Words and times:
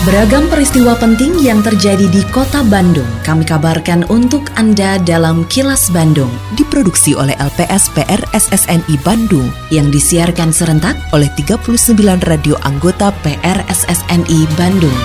Beragam 0.00 0.48
peristiwa 0.48 0.96
penting 0.96 1.44
yang 1.44 1.60
terjadi 1.60 2.08
di 2.08 2.24
kota 2.32 2.64
Bandung 2.72 3.04
kami 3.20 3.44
kabarkan 3.44 4.08
untuk 4.08 4.48
Anda 4.56 4.96
dalam 4.96 5.44
Kilas 5.52 5.92
Bandung. 5.92 6.32
Diproduksi 6.56 7.12
oleh 7.12 7.36
LPS 7.36 7.92
SSNI 8.32 8.96
Bandung 9.04 9.52
yang 9.68 9.92
disiarkan 9.92 10.56
serentak 10.56 10.96
oleh 11.12 11.28
39 11.36 12.00
radio 12.24 12.56
anggota 12.64 13.12
PR 13.20 13.60
SSNI 13.68 14.40
Bandung. 14.56 15.00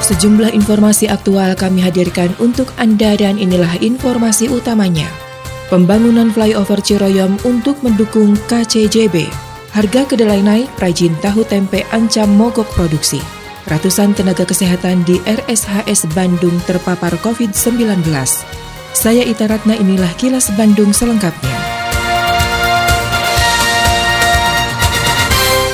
Sejumlah 0.00 0.56
informasi 0.56 1.04
aktual 1.12 1.52
kami 1.52 1.84
hadirkan 1.84 2.32
untuk 2.40 2.72
Anda 2.80 3.12
dan 3.12 3.36
inilah 3.36 3.76
informasi 3.84 4.48
utamanya. 4.48 5.31
Pembangunan 5.72 6.28
flyover 6.28 6.84
Ciroyom 6.84 7.40
untuk 7.48 7.80
mendukung 7.80 8.36
KCJB. 8.44 9.24
Harga 9.72 10.04
kedelai 10.04 10.44
naik, 10.44 10.68
rajin 10.76 11.16
tahu 11.24 11.48
tempe 11.48 11.80
ancam 11.96 12.28
mogok 12.28 12.68
produksi. 12.76 13.16
Ratusan 13.72 14.12
tenaga 14.12 14.44
kesehatan 14.44 15.00
di 15.08 15.16
RSHS 15.24 16.12
Bandung 16.12 16.60
terpapar 16.68 17.16
COVID-19. 17.24 18.04
Saya 18.92 19.24
Ita 19.24 19.48
Ratna 19.48 19.72
inilah 19.72 20.12
kilas 20.20 20.52
Bandung 20.60 20.92
selengkapnya. 20.92 21.71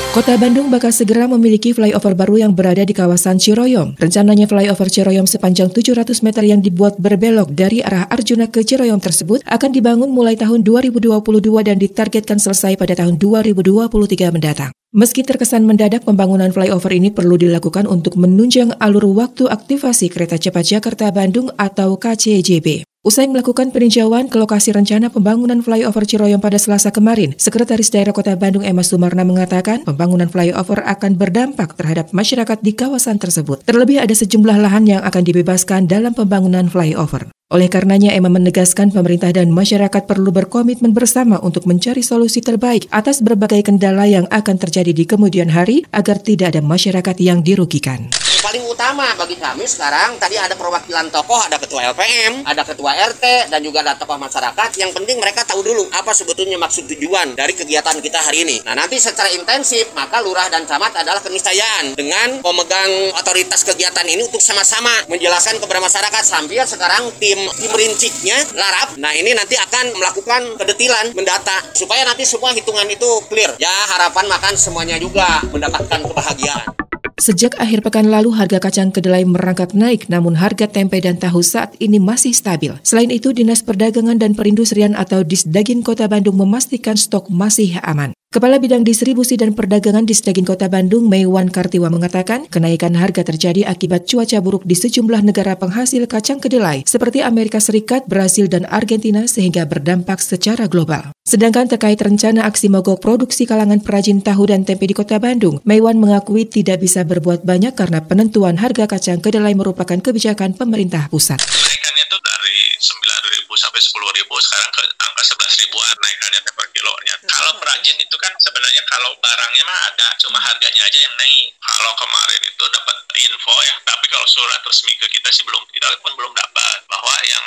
Kota 0.09 0.33
Bandung 0.41 0.73
bakal 0.73 0.89
segera 0.89 1.29
memiliki 1.29 1.69
flyover 1.69 2.17
baru 2.17 2.41
yang 2.41 2.57
berada 2.57 2.81
di 2.81 2.97
kawasan 2.97 3.37
Ciroyom. 3.37 3.93
Rencananya 3.93 4.49
flyover 4.49 4.89
Ciroyom 4.89 5.29
sepanjang 5.29 5.69
700 5.69 6.25
meter 6.25 6.41
yang 6.49 6.65
dibuat 6.65 6.97
berbelok 6.97 7.53
dari 7.53 7.85
arah 7.85 8.09
Arjuna 8.09 8.49
ke 8.49 8.65
Ciroyom 8.65 8.97
tersebut 8.97 9.45
akan 9.45 9.69
dibangun 9.69 10.09
mulai 10.09 10.33
tahun 10.33 10.65
2022 10.65 11.13
dan 11.61 11.77
ditargetkan 11.77 12.41
selesai 12.41 12.73
pada 12.81 12.97
tahun 12.97 13.21
2023 13.21 14.33
mendatang. 14.33 14.73
Meski 14.89 15.21
terkesan 15.21 15.69
mendadak, 15.69 16.01
pembangunan 16.01 16.49
flyover 16.49 16.89
ini 16.89 17.13
perlu 17.13 17.37
dilakukan 17.37 17.85
untuk 17.85 18.17
menunjang 18.17 18.81
alur 18.81 19.13
waktu 19.13 19.45
aktivasi 19.45 20.09
kereta 20.09 20.41
cepat 20.41 20.65
Jakarta-Bandung 20.73 21.53
atau 21.53 22.01
KCJB. 22.01 22.88
Usai 22.99 23.31
melakukan 23.31 23.71
peninjauan 23.71 24.27
ke 24.27 24.35
lokasi 24.35 24.75
rencana 24.75 25.07
pembangunan 25.07 25.63
flyover 25.63 26.03
Ciroyom 26.03 26.43
pada 26.43 26.59
Selasa 26.59 26.91
kemarin, 26.91 27.31
Sekretaris 27.39 27.87
Daerah 27.95 28.11
Kota 28.11 28.35
Bandung 28.35 28.59
Emma 28.59 28.83
Sumarna 28.83 29.23
mengatakan 29.23 29.87
pembangunan 29.87 30.27
flyover 30.27 30.83
akan 30.83 31.15
berdampak 31.15 31.79
terhadap 31.79 32.11
masyarakat 32.11 32.59
di 32.59 32.75
kawasan 32.75 33.15
tersebut. 33.15 33.63
Terlebih 33.63 34.03
ada 34.03 34.11
sejumlah 34.11 34.59
lahan 34.59 34.83
yang 34.83 34.99
akan 35.07 35.23
dibebaskan 35.23 35.87
dalam 35.87 36.11
pembangunan 36.11 36.67
flyover. 36.67 37.31
Oleh 37.49 37.65
karenanya, 37.65 38.13
Emma 38.13 38.29
menegaskan 38.29 38.93
pemerintah 38.93 39.33
dan 39.33 39.49
masyarakat 39.49 40.05
perlu 40.05 40.29
berkomitmen 40.29 40.93
bersama 40.93 41.41
untuk 41.41 41.65
mencari 41.65 42.05
solusi 42.05 42.45
terbaik 42.45 42.85
atas 42.93 43.25
berbagai 43.25 43.65
kendala 43.65 44.05
yang 44.05 44.29
akan 44.29 44.61
terjadi 44.61 44.93
di 44.93 45.09
kemudian 45.09 45.49
hari 45.49 45.81
agar 45.89 46.21
tidak 46.21 46.53
ada 46.53 46.61
masyarakat 46.61 47.17
yang 47.17 47.41
dirugikan 47.41 48.05
paling 48.49 48.65
utama 48.65 49.05
bagi 49.13 49.37
kami 49.37 49.67
sekarang 49.67 50.17
tadi 50.17 50.33
ada 50.39 50.57
perwakilan 50.57 51.11
tokoh, 51.13 51.37
ada 51.37 51.61
ketua 51.61 51.85
LPM, 51.93 52.41
ada 52.47 52.65
ketua 52.65 52.95
RT 52.97 53.51
dan 53.51 53.59
juga 53.61 53.85
ada 53.85 53.93
tokoh 53.93 54.17
masyarakat. 54.17 54.69
Yang 54.79 54.91
penting 54.97 55.21
mereka 55.21 55.45
tahu 55.45 55.61
dulu 55.61 55.85
apa 55.93 56.15
sebetulnya 56.15 56.57
maksud 56.57 56.89
tujuan 56.89 57.37
dari 57.37 57.53
kegiatan 57.53 57.99
kita 57.99 58.17
hari 58.17 58.47
ini. 58.47 58.57
Nah, 58.65 58.73
nanti 58.73 58.97
secara 58.97 59.29
intensif 59.35 59.91
maka 59.93 60.23
lurah 60.23 60.47
dan 60.49 60.65
camat 60.65 60.97
adalah 60.97 61.21
keniscayaan 61.21 61.93
dengan 61.93 62.41
pemegang 62.41 63.13
otoritas 63.21 63.61
kegiatan 63.67 64.07
ini 64.07 64.25
untuk 64.25 64.41
sama-sama 64.41 65.05
menjelaskan 65.11 65.61
kepada 65.61 65.79
masyarakat 65.83 66.23
sambil 66.25 66.63
sekarang 66.65 67.11
tim 67.21 67.38
tim 67.39 67.71
rinciknya 67.71 68.37
larap. 68.57 68.99
Nah, 68.99 69.15
ini 69.15 69.31
nanti 69.31 69.55
akan 69.55 69.95
melakukan 69.95 70.41
kedetilan 70.59 71.15
mendata 71.15 71.55
supaya 71.71 72.03
nanti 72.03 72.27
semua 72.27 72.51
hitungan 72.51 72.87
itu 72.91 73.07
clear. 73.31 73.55
Ya, 73.61 73.71
harapan 73.95 74.27
makan 74.27 74.53
semuanya 74.59 74.99
juga 74.99 75.39
mendapatkan 75.51 76.03
kebahagiaan. 76.03 76.75
Sejak 77.19 77.59
akhir 77.59 77.83
pekan 77.83 78.07
lalu 78.07 78.31
harga 78.31 78.63
kacang 78.63 78.95
kedelai 78.95 79.27
merangkak 79.27 79.75
naik, 79.75 80.07
namun 80.07 80.39
harga 80.39 80.71
tempe 80.71 81.03
dan 81.03 81.19
tahu 81.19 81.43
saat 81.43 81.75
ini 81.75 81.99
masih 81.99 82.31
stabil. 82.31 82.71
Selain 82.79 83.11
itu, 83.11 83.35
Dinas 83.35 83.59
Perdagangan 83.59 84.15
dan 84.15 84.39
Perindustrian 84.39 84.95
atau 84.95 85.27
Disdagin 85.27 85.83
Kota 85.83 86.07
Bandung 86.07 86.39
memastikan 86.39 86.95
stok 86.95 87.27
masih 87.27 87.75
aman. 87.83 88.15
Kepala 88.29 88.61
Bidang 88.61 88.85
Distribusi 88.85 89.41
dan 89.41 89.57
Perdagangan 89.57 90.05
di 90.05 90.13
Disdagin 90.13 90.45
Kota 90.45 90.69
Bandung, 90.69 91.09
Meiwan 91.09 91.49
Kartiwa 91.49 91.89
mengatakan, 91.89 92.45
kenaikan 92.45 92.93
harga 92.93 93.25
terjadi 93.25 93.65
akibat 93.65 94.05
cuaca 94.05 94.37
buruk 94.37 94.69
di 94.69 94.77
sejumlah 94.77 95.25
negara 95.25 95.57
penghasil 95.57 96.05
kacang 96.05 96.37
kedelai 96.37 96.85
seperti 96.85 97.25
Amerika 97.25 97.57
Serikat, 97.57 98.05
Brasil, 98.05 98.45
dan 98.45 98.69
Argentina 98.69 99.25
sehingga 99.25 99.65
berdampak 99.65 100.21
secara 100.21 100.69
global. 100.69 101.09
Sedangkan 101.25 101.73
terkait 101.73 101.97
rencana 101.97 102.45
aksi 102.45 102.69
mogok 102.69 103.01
produksi 103.01 103.49
kalangan 103.49 103.81
perajin 103.81 104.21
tahu 104.21 104.45
dan 104.45 104.61
tempe 104.61 104.85
di 104.85 104.93
Kota 104.93 105.17
Bandung, 105.17 105.57
Meiwan 105.65 105.97
mengakui 105.97 106.45
tidak 106.45 106.85
bisa 106.85 107.01
berbuat 107.01 107.41
banyak 107.41 107.73
karena 107.73 108.05
penentuan 108.05 108.61
harga 108.61 108.85
kacang 108.85 109.25
kedelai 109.25 109.57
merupakan 109.57 109.97
kebijakan 109.97 110.53
pemerintah 110.53 111.09
pusat. 111.09 111.41
Kenaikannya 111.41 112.03
itu 112.05 112.17
dari 112.21 112.57
9.000 112.77 113.49
sampai 113.57 113.81
10.000, 113.81 114.21
sekarang 114.21 114.69
ke 114.69 114.83
angka 115.01 115.23
11 115.33 115.61
ribuan 115.65 115.95
naikannya 115.97 116.41
per 116.53 116.67
kilonya. 116.77 117.15
Kalau 117.25 117.53
perajin 117.57 117.97
itu 117.97 118.15
kan 118.19 118.33
sebenarnya 118.37 118.83
kalau 118.85 119.15
barangnya 119.23 119.63
mah 119.63 119.79
ada, 119.89 120.07
cuma 120.19 120.37
harganya 120.37 120.81
aja 120.83 120.99
yang 120.99 121.15
naik. 121.15 121.55
Kalau 121.59 121.91
kemarin 121.95 122.41
itu 122.43 122.63
dapat 122.67 122.95
info 123.19 123.55
ya, 123.65 123.75
tapi 123.87 124.05
kalau 124.11 124.27
surat 124.27 124.61
resmi 124.63 124.93
ke 124.99 125.07
kita 125.07 125.29
sih 125.31 125.43
belum, 125.47 125.63
kita 125.71 125.87
pun 126.03 126.11
belum 126.15 126.31
dapat 126.35 126.77
bahwa 126.87 127.15
yang 127.25 127.45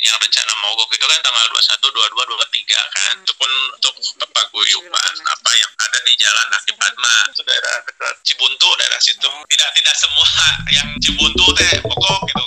yang 0.00 0.16
rencana 0.20 0.52
mogok 0.60 0.92
itu 0.92 1.04
kan 1.04 1.20
tanggal 1.24 1.46
21, 1.52 1.88
22, 1.88 2.36
23 2.36 2.96
kan. 2.96 3.14
Itu 3.24 3.32
pun 3.36 3.50
untuk 3.76 3.94
paguyuban 4.32 5.14
apa 5.24 5.50
yang 5.56 5.72
ada 5.80 5.98
di 6.04 6.12
Jalan 6.16 6.48
Aki 6.56 6.72
Padma, 6.76 7.14
itu 7.32 7.42
daerah 7.44 7.76
dekat 7.84 8.14
Cibuntu, 8.24 8.68
daerah 8.76 9.00
situ. 9.00 9.30
Tidak 9.48 9.70
tidak 9.76 9.94
semua 9.96 10.28
yang 10.76 10.88
Cibuntu 11.00 11.44
teh 11.56 11.72
pokok 11.84 12.20
gitu. 12.28 12.39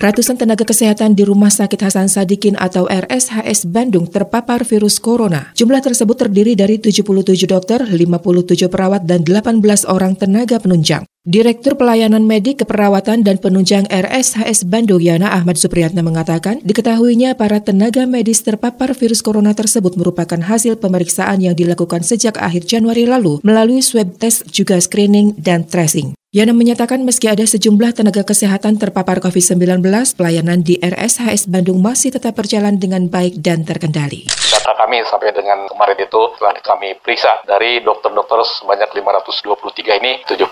Ratusan 0.00 0.40
tenaga 0.40 0.64
kesehatan 0.64 1.12
di 1.12 1.28
Rumah 1.28 1.52
Sakit 1.52 1.76
Hasan 1.76 2.08
Sadikin 2.08 2.56
atau 2.56 2.88
RSHS 2.88 3.68
Bandung 3.68 4.08
terpapar 4.08 4.64
virus 4.64 4.96
corona. 4.96 5.52
Jumlah 5.52 5.84
tersebut 5.84 6.16
terdiri 6.16 6.56
dari 6.56 6.80
77 6.80 7.12
dokter, 7.44 7.84
57 7.84 8.72
perawat, 8.72 9.04
dan 9.04 9.20
18 9.28 9.60
orang 9.84 10.16
tenaga 10.16 10.56
penunjang. 10.56 11.04
Direktur 11.28 11.76
Pelayanan 11.76 12.24
Medik 12.24 12.64
Keperawatan 12.64 13.28
dan 13.28 13.36
Penunjang 13.44 13.84
RSHS 13.92 14.64
Bandung 14.64 15.04
Yana 15.04 15.36
Ahmad 15.36 15.60
Supriyatna 15.60 16.00
mengatakan, 16.00 16.64
diketahuinya 16.64 17.36
para 17.36 17.60
tenaga 17.60 18.08
medis 18.08 18.40
terpapar 18.40 18.96
virus 18.96 19.20
corona 19.20 19.52
tersebut 19.52 20.00
merupakan 20.00 20.40
hasil 20.40 20.80
pemeriksaan 20.80 21.44
yang 21.44 21.52
dilakukan 21.52 22.00
sejak 22.00 22.40
akhir 22.40 22.64
Januari 22.64 23.04
lalu 23.04 23.36
melalui 23.44 23.84
swab 23.84 24.16
test 24.16 24.48
juga 24.48 24.80
screening 24.80 25.36
dan 25.36 25.68
tracing. 25.68 26.16
Yana 26.30 26.54
menyatakan 26.54 27.02
meski 27.02 27.26
ada 27.26 27.42
sejumlah 27.42 27.90
tenaga 27.90 28.22
kesehatan 28.22 28.78
terpapar 28.78 29.18
COVID-19, 29.18 29.82
pelayanan 30.14 30.62
di 30.62 30.78
RSHS 30.78 31.50
Bandung 31.50 31.82
masih 31.82 32.14
tetap 32.14 32.38
berjalan 32.38 32.78
dengan 32.78 33.10
baik 33.10 33.42
dan 33.42 33.66
terkendali. 33.66 34.30
Data 34.30 34.78
kami 34.78 35.02
sampai 35.10 35.34
dengan 35.34 35.66
kemarin 35.66 35.98
itu 35.98 36.22
telah 36.38 36.54
kami 36.62 36.94
periksa 37.02 37.42
dari 37.50 37.82
dokter-dokter 37.82 38.46
sebanyak 38.46 38.94
523 38.94 39.98
ini 39.98 40.22
77 40.22 40.46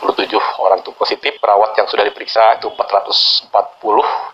orang 0.59 0.83
itu 0.83 0.91
positif, 0.99 1.39
perawat 1.39 1.71
yang 1.79 1.87
sudah 1.87 2.03
diperiksa 2.11 2.59
itu 2.59 2.75
440 2.75 3.55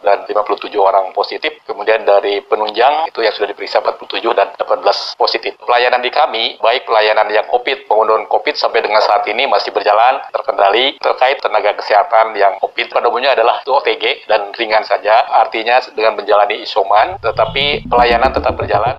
dan 0.01 0.25
57 0.25 0.73
orang 0.81 1.13
positif. 1.13 1.61
Kemudian 1.69 2.09
dari 2.09 2.41
penunjang 2.41 3.13
itu 3.13 3.21
yang 3.21 3.37
sudah 3.37 3.53
diperiksa 3.53 3.85
47 3.85 4.33
dan 4.33 4.49
18 4.57 4.81
positif. 5.21 5.61
Pelayanan 5.61 6.01
di 6.01 6.09
kami, 6.09 6.57
baik 6.65 6.89
pelayanan 6.89 7.29
yang 7.29 7.45
COVID, 7.53 7.85
pengunduran 7.85 8.25
COVID 8.33 8.57
sampai 8.57 8.81
dengan 8.81 9.05
saat 9.05 9.29
ini 9.29 9.45
masih 9.45 9.77
berjalan 9.77 10.25
terkendali 10.33 10.97
terkait 11.05 11.34
terkait 11.35 11.43
tenaga 11.43 11.75
kesehatan 11.75 12.39
yang 12.39 12.55
COVID 12.63 12.87
pada 12.95 13.11
umumnya 13.11 13.35
adalah 13.35 13.59
OTG 13.67 14.31
dan 14.31 14.55
ringan 14.55 14.87
saja, 14.87 15.27
artinya 15.27 15.83
dengan 15.91 16.15
menjalani 16.15 16.63
isoman, 16.63 17.19
tetapi 17.19 17.91
pelayanan 17.91 18.31
tetap 18.31 18.55
berjalan. 18.55 18.95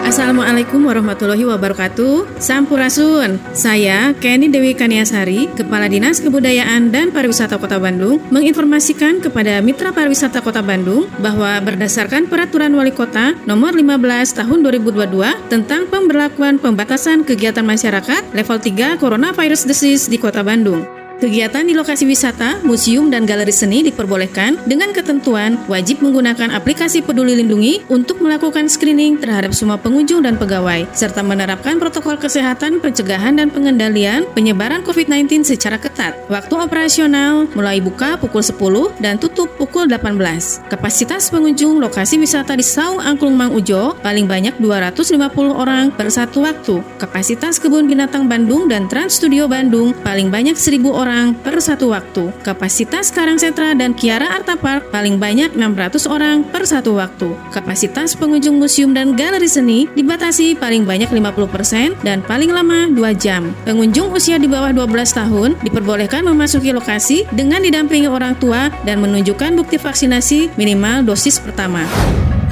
Assalamualaikum 0.00 0.90
warahmatullahi 0.90 1.46
wabarakatuh. 1.46 2.42
Sampurasun. 2.42 3.38
Saya 3.54 4.10
Kenny 4.18 4.50
Dewi 4.50 4.74
Kaniasari 4.74 5.46
Kepala 5.54 5.86
Dinas 5.86 6.18
Kebudayaan 6.18 6.90
dan 6.90 7.14
Pariwisata 7.14 7.62
Kota 7.62 7.78
Bandung 7.78 8.18
Menginformasikan 8.34 9.22
kepada 9.22 9.62
Mitra 9.62 9.94
Pariwisata 9.94 10.42
Kota 10.42 10.66
Bandung 10.66 11.06
Bahwa 11.22 11.62
berdasarkan 11.62 12.26
Peraturan 12.26 12.74
Wali 12.74 12.90
Kota 12.90 13.38
Nomor 13.46 13.70
15 13.78 14.34
Tahun 14.42 14.58
2022 14.58 15.46
Tentang 15.46 15.86
pemberlakuan 15.86 16.58
pembatasan 16.58 17.22
kegiatan 17.22 17.62
masyarakat 17.62 18.34
Level 18.34 18.58
3 18.58 18.98
Coronavirus 18.98 19.62
Disease 19.62 20.10
di 20.10 20.18
Kota 20.18 20.42
Bandung 20.42 20.99
Kegiatan 21.20 21.68
di 21.68 21.76
lokasi 21.76 22.08
wisata, 22.08 22.64
museum, 22.64 23.12
dan 23.12 23.28
galeri 23.28 23.52
seni 23.52 23.84
diperbolehkan 23.84 24.56
dengan 24.64 24.88
ketentuan 24.88 25.60
wajib 25.68 26.00
menggunakan 26.00 26.48
aplikasi 26.48 27.04
Peduli 27.04 27.36
Lindungi 27.36 27.84
untuk 27.92 28.24
melakukan 28.24 28.72
screening 28.72 29.20
terhadap 29.20 29.52
semua 29.52 29.76
pengunjung 29.76 30.24
dan 30.24 30.40
pegawai, 30.40 30.88
serta 30.96 31.20
menerapkan 31.20 31.76
protokol 31.76 32.16
kesehatan, 32.16 32.80
pencegahan, 32.80 33.36
dan 33.36 33.52
pengendalian 33.52 34.24
penyebaran 34.32 34.80
COVID-19 34.80 35.44
secara 35.44 35.76
ketat. 35.76 36.16
Waktu 36.32 36.56
operasional 36.56 37.52
mulai 37.52 37.84
buka 37.84 38.16
pukul 38.16 38.40
10 38.40 39.04
dan 39.04 39.20
tutup 39.20 39.52
pukul 39.60 39.92
18. 39.92 40.72
Kapasitas 40.72 41.28
pengunjung 41.28 41.84
lokasi 41.84 42.16
wisata 42.16 42.56
di 42.56 42.64
Saung 42.64 42.96
Angklung 42.96 43.36
Mang 43.36 43.52
Ujo 43.52 43.92
paling 44.00 44.24
banyak 44.24 44.56
250 44.56 45.20
orang 45.52 45.92
per 45.92 46.08
satu 46.08 46.48
waktu. 46.48 46.80
Kapasitas 46.96 47.60
Kebun 47.60 47.84
Binatang 47.84 48.24
Bandung 48.24 48.72
dan 48.72 48.88
Trans 48.88 49.20
Studio 49.20 49.44
Bandung 49.44 49.92
paling 50.00 50.32
banyak 50.32 50.56
1000 50.56 50.80
orang 50.88 51.09
orang 51.10 51.34
per 51.34 51.58
satu 51.58 51.90
waktu. 51.90 52.30
Kapasitas 52.46 53.10
Karang 53.10 53.34
Sentra 53.34 53.74
dan 53.74 53.98
Kiara 53.98 54.30
Arta 54.30 54.54
Park 54.54 54.94
paling 54.94 55.18
banyak 55.18 55.58
600 55.58 56.06
orang 56.06 56.46
per 56.46 56.62
satu 56.70 56.94
waktu. 56.94 57.34
Kapasitas 57.50 58.14
pengunjung 58.14 58.62
museum 58.62 58.94
dan 58.94 59.18
galeri 59.18 59.50
seni 59.50 59.90
dibatasi 59.90 60.54
paling 60.54 60.86
banyak 60.86 61.10
50% 61.10 62.06
dan 62.06 62.22
paling 62.22 62.54
lama 62.54 62.86
2 62.86 62.94
jam. 63.18 63.50
Pengunjung 63.66 64.14
usia 64.14 64.38
di 64.38 64.46
bawah 64.46 64.70
12 64.70 64.86
tahun 65.10 65.58
diperbolehkan 65.66 66.22
memasuki 66.22 66.70
lokasi 66.70 67.26
dengan 67.34 67.58
didampingi 67.58 68.06
orang 68.06 68.38
tua 68.38 68.70
dan 68.86 69.02
menunjukkan 69.02 69.58
bukti 69.58 69.82
vaksinasi 69.82 70.54
minimal 70.54 71.02
dosis 71.02 71.42
pertama. 71.42 71.82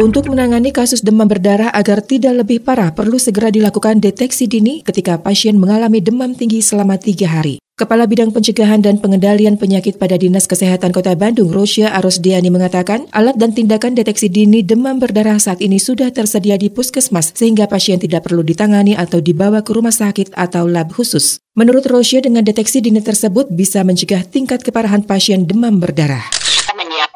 Untuk 0.00 0.32
menangani 0.32 0.72
kasus 0.72 1.04
demam 1.04 1.28
berdarah 1.28 1.68
agar 1.68 2.00
tidak 2.00 2.40
lebih 2.40 2.64
parah, 2.64 2.96
perlu 2.96 3.20
segera 3.20 3.52
dilakukan 3.52 4.00
deteksi 4.00 4.48
dini 4.48 4.80
ketika 4.80 5.20
pasien 5.20 5.60
mengalami 5.60 6.00
demam 6.00 6.32
tinggi 6.32 6.64
selama 6.64 6.96
tiga 6.96 7.28
hari. 7.28 7.60
Kepala 7.76 8.08
Bidang 8.08 8.32
Pencegahan 8.32 8.80
dan 8.80 9.04
Pengendalian 9.04 9.60
Penyakit 9.60 10.00
pada 10.00 10.16
Dinas 10.16 10.48
Kesehatan 10.48 10.96
Kota 10.96 11.12
Bandung, 11.12 11.52
Rosia 11.52 11.92
Arosdiani 11.92 12.48
mengatakan, 12.48 13.04
alat 13.12 13.36
dan 13.36 13.52
tindakan 13.52 13.92
deteksi 13.92 14.32
dini 14.32 14.64
demam 14.64 14.96
berdarah 14.96 15.36
saat 15.36 15.60
ini 15.60 15.76
sudah 15.76 16.08
tersedia 16.08 16.56
di 16.56 16.72
puskesmas, 16.72 17.36
sehingga 17.36 17.68
pasien 17.68 18.00
tidak 18.00 18.24
perlu 18.24 18.40
ditangani 18.40 18.96
atau 18.96 19.20
dibawa 19.20 19.60
ke 19.60 19.76
rumah 19.76 19.92
sakit 19.92 20.32
atau 20.32 20.64
lab 20.64 20.88
khusus. 20.88 21.36
Menurut 21.52 21.84
Rosia, 21.84 22.24
dengan 22.24 22.40
deteksi 22.40 22.80
dini 22.80 23.04
tersebut 23.04 23.52
bisa 23.52 23.84
mencegah 23.84 24.24
tingkat 24.24 24.64
keparahan 24.64 25.04
pasien 25.04 25.44
demam 25.44 25.76
berdarah 25.76 26.41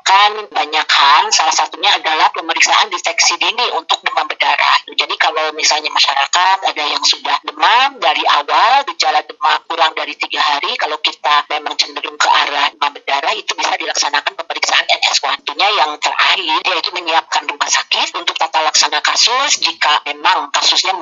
melakukan 0.06 0.54
banyak 0.54 0.86
hal, 0.86 1.24
salah 1.34 1.50
satunya 1.50 1.90
adalah 1.90 2.30
pemeriksaan 2.30 2.86
deteksi 2.94 3.34
dini 3.42 3.74
untuk 3.74 3.98
demam 4.06 4.30
berdarah. 4.30 4.86
Jadi 4.86 5.14
kalau 5.18 5.50
misalnya 5.58 5.90
masyarakat 5.90 6.62
ada 6.62 6.84
yang 6.86 7.02
sudah 7.02 7.34
demam 7.42 7.98
dari 7.98 8.22
awal, 8.22 8.86
gejala 8.86 9.26
demam 9.26 9.58
kurang 9.66 9.98
dari 9.98 10.14
tiga 10.14 10.38
hari, 10.38 10.78
kalau 10.78 11.02
kita 11.02 11.42
memang 11.50 11.74
cenderung 11.74 12.14
ke 12.14 12.28
arah 12.30 12.70
demam 12.70 12.94
berdarah, 12.94 13.34
itu 13.34 13.50
bisa 13.58 13.74
dilaksanakan 13.74 14.32
pemeriksaan 14.38 14.86
NS1. 14.86 15.42
Tentunya 15.42 15.68
yang 15.74 15.98
terakhir, 15.98 16.62
yaitu 16.62 16.90
menyiapkan 16.94 17.42
rumah 17.50 17.66
sakit 17.66 18.14
untuk 18.14 18.38
tata 18.38 18.62
laksana 18.62 19.02
kasus 19.02 19.58
jika 19.58 20.06
memang 20.06 20.54
kasusnya 20.54 20.94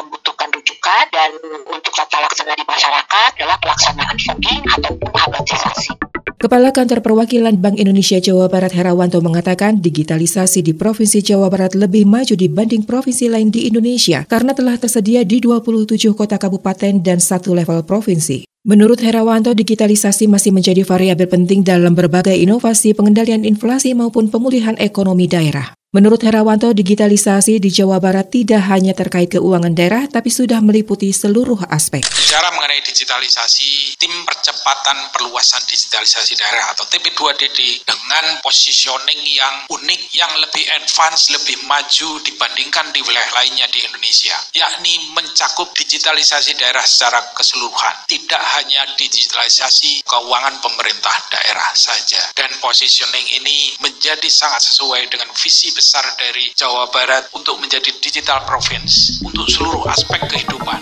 Kepala 6.45 6.77
Kantor 6.77 7.01
Perwakilan 7.01 7.57
Bank 7.57 7.81
Indonesia 7.81 8.21
Jawa 8.21 8.53
Barat 8.53 8.77
Herawanto 8.77 9.17
mengatakan 9.25 9.81
digitalisasi 9.81 10.61
di 10.61 10.77
Provinsi 10.77 11.25
Jawa 11.25 11.49
Barat 11.49 11.73
lebih 11.73 12.05
maju 12.05 12.37
dibanding 12.37 12.85
provinsi 12.85 13.33
lain 13.33 13.49
di 13.49 13.65
Indonesia 13.65 14.29
karena 14.29 14.53
telah 14.53 14.77
tersedia 14.77 15.25
di 15.25 15.41
27 15.41 16.13
kota 16.13 16.37
kabupaten 16.37 17.01
dan 17.01 17.17
satu 17.17 17.57
level 17.57 17.81
provinsi. 17.89 18.45
Menurut 18.69 19.01
Herawanto, 19.01 19.57
digitalisasi 19.57 20.29
masih 20.29 20.53
menjadi 20.53 20.85
variabel 20.85 21.33
penting 21.33 21.65
dalam 21.65 21.97
berbagai 21.97 22.37
inovasi 22.37 22.93
pengendalian 22.93 23.49
inflasi 23.49 23.97
maupun 23.97 24.29
pemulihan 24.29 24.77
ekonomi 24.77 25.25
daerah. 25.25 25.73
Menurut 25.95 26.27
Herawanto, 26.27 26.75
digitalisasi 26.75 27.63
di 27.63 27.71
Jawa 27.71 28.03
Barat 28.03 28.27
tidak 28.27 28.67
hanya 28.67 28.91
terkait 28.99 29.31
keuangan 29.31 29.79
daerah, 29.79 30.11
tapi 30.11 30.27
sudah 30.27 30.59
meliputi 30.59 31.15
seluruh 31.15 31.71
aspek. 31.71 32.03
Bicara 32.03 32.51
mengenai 32.51 32.83
digitalisasi, 32.83 33.95
tim 33.95 34.11
percepatan 34.27 35.15
perluasan 35.15 35.63
digitalisasi 35.71 36.35
daerah 36.35 36.75
atau 36.75 36.83
TP2DD 36.91 37.87
dengan 37.87 38.43
positioning 38.43 39.23
yang 39.23 39.71
unik, 39.71 40.03
yang 40.19 40.35
lebih 40.43 40.67
advance, 40.83 41.31
lebih 41.31 41.63
maju 41.63 42.19
dibandingkan 42.27 42.91
di 42.91 42.99
wilayah 43.07 43.31
lainnya 43.39 43.71
di 43.71 43.87
Indonesia, 43.87 44.35
yakni 44.51 44.99
mencakup 45.15 45.71
digitalisasi 45.79 46.59
daerah 46.59 46.83
secara 46.83 47.23
keseluruhan, 47.39 48.03
tidak 48.11 48.43
hanya 48.59 48.83
digitalisasi 48.99 50.03
keuangan 50.03 50.59
pemerintah 50.59 51.15
daerah 51.31 51.71
saja. 51.79 52.19
Dan 52.35 52.51
positioning 52.59 53.39
ini 53.39 53.79
menjadi 53.79 54.27
sangat 54.27 54.59
sesuai 54.75 55.07
dengan 55.07 55.31
visi 55.39 55.71
besar 55.71 55.84
besar 55.85 56.17
dari 56.17 56.49
Jawa 56.57 56.89
Barat 56.89 57.29
untuk 57.37 57.61
menjadi 57.61 57.93
digital 58.01 58.41
province 58.49 59.21
untuk 59.21 59.45
seluruh 59.53 59.85
aspek 59.93 60.17
kehidupan. 60.33 60.81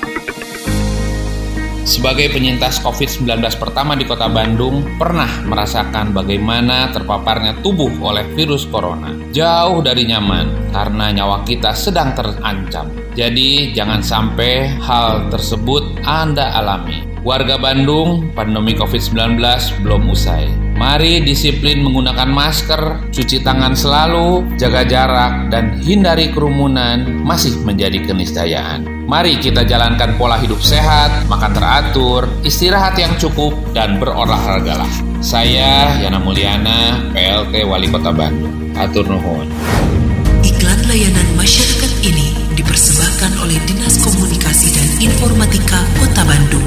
Sebagai 1.82 2.30
penyintas 2.30 2.78
COVID-19 2.78 3.26
pertama 3.58 3.98
di 3.98 4.06
kota 4.06 4.30
Bandung, 4.30 4.94
pernah 5.02 5.42
merasakan 5.42 6.14
bagaimana 6.14 6.94
terpaparnya 6.94 7.58
tubuh 7.66 7.90
oleh 7.98 8.30
virus 8.38 8.62
corona. 8.70 9.10
Jauh 9.34 9.82
dari 9.82 10.06
nyaman, 10.06 10.70
karena 10.70 11.10
nyawa 11.10 11.42
kita 11.42 11.74
sedang 11.74 12.14
terancam. 12.14 12.86
Jadi, 13.18 13.74
jangan 13.74 14.06
sampai 14.06 14.70
hal 14.86 15.26
tersebut 15.34 15.98
Anda 16.06 16.54
alami. 16.62 17.11
Warga 17.22 17.54
Bandung, 17.54 18.34
pandemi 18.34 18.74
COVID-19 18.74 19.38
belum 19.86 20.10
usai. 20.10 20.50
Mari 20.74 21.22
disiplin 21.22 21.78
menggunakan 21.78 22.26
masker, 22.26 23.14
cuci 23.14 23.46
tangan 23.46 23.78
selalu, 23.78 24.58
jaga 24.58 24.82
jarak, 24.82 25.46
dan 25.46 25.78
hindari 25.78 26.34
kerumunan 26.34 27.22
masih 27.22 27.62
menjadi 27.62 28.02
keniscayaan. 28.02 29.06
Mari 29.06 29.38
kita 29.38 29.62
jalankan 29.62 30.18
pola 30.18 30.34
hidup 30.42 30.58
sehat, 30.66 31.30
makan 31.30 31.54
teratur, 31.54 32.26
istirahat 32.42 32.98
yang 32.98 33.14
cukup, 33.22 33.54
dan 33.70 34.02
berolahragalah. 34.02 34.90
Saya 35.22 35.94
Yana 36.02 36.18
Mulyana, 36.18 37.06
PLT 37.14 37.62
Wali 37.62 37.86
Kota 37.86 38.10
Bandung. 38.10 38.74
Atur 38.74 39.06
nuhun. 39.06 39.46
Iklan 40.42 40.80
layanan 40.90 41.28
masyarakat 41.38 41.92
ini 42.02 42.34
dipersembahkan 42.58 43.46
oleh 43.46 43.62
Dinas 43.62 44.02
Komunikasi 44.02 44.74
dan 44.74 44.88
Informatika 44.98 45.78
Kota 46.02 46.22
Bandung. 46.26 46.66